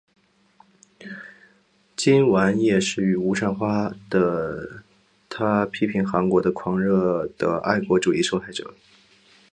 [1.95, 4.81] 金完燮是与吴善花的
[5.29, 8.73] 他批评韩国的狂热的爱国主义受害者。